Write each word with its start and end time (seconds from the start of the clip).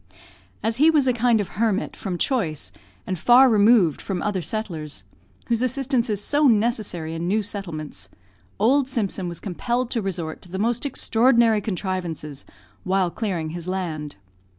As 0.63 0.77
he 0.77 0.89
was 0.89 1.05
a 1.07 1.13
kind 1.13 1.39
of 1.39 1.47
hermit, 1.47 1.95
from 1.95 2.17
choice, 2.17 2.71
and 3.05 3.19
far 3.19 3.47
removed 3.51 4.01
from 4.01 4.19
other 4.23 4.41
settlers, 4.41 5.03
whose 5.45 5.61
assistance 5.61 6.09
is 6.09 6.23
so 6.23 6.47
necessary 6.47 7.13
in 7.13 7.27
new 7.27 7.43
settlements, 7.43 8.09
old 8.57 8.87
Simpson 8.87 9.27
was 9.29 9.39
compelled 9.39 9.91
to 9.91 10.01
resort 10.01 10.41
to 10.41 10.49
the 10.49 10.57
most 10.57 10.87
extraordinary 10.87 11.61
contrivances 11.61 12.45
while 12.83 13.11
clearing 13.11 13.51
his 13.51 13.67
land. 13.67 14.15